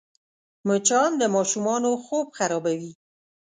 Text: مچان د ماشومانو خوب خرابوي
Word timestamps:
مچان 0.67 1.11
د 1.17 1.23
ماشومانو 1.35 1.89
خوب 2.03 2.27
خرابوي 2.37 2.91